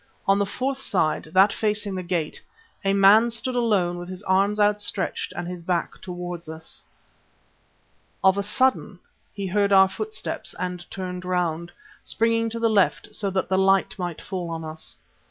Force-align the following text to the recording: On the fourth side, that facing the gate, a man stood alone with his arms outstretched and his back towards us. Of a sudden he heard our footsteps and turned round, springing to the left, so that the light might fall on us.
On 0.27 0.39
the 0.39 0.47
fourth 0.47 0.81
side, 0.81 1.25
that 1.35 1.53
facing 1.53 1.93
the 1.93 2.01
gate, 2.01 2.41
a 2.83 2.91
man 2.91 3.29
stood 3.29 3.53
alone 3.53 3.99
with 3.99 4.09
his 4.09 4.23
arms 4.23 4.59
outstretched 4.59 5.31
and 5.33 5.47
his 5.47 5.61
back 5.61 6.01
towards 6.01 6.49
us. 6.49 6.81
Of 8.23 8.35
a 8.35 8.41
sudden 8.41 8.97
he 9.31 9.45
heard 9.45 9.71
our 9.71 9.87
footsteps 9.87 10.55
and 10.57 10.89
turned 10.89 11.23
round, 11.23 11.71
springing 12.03 12.49
to 12.49 12.59
the 12.59 12.67
left, 12.67 13.13
so 13.13 13.29
that 13.29 13.47
the 13.47 13.59
light 13.59 13.99
might 13.99 14.21
fall 14.21 14.49
on 14.49 14.63
us. 14.65 14.97